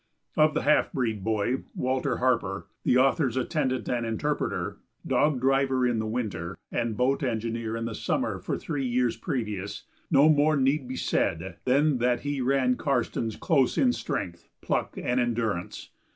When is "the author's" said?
2.83-3.37